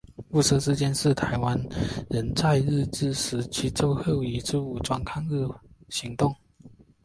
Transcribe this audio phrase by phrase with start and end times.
[0.29, 1.55] 雾社事件是台湾
[2.09, 5.45] 人在日治时代最后一次武装抗日
[5.89, 6.35] 行动。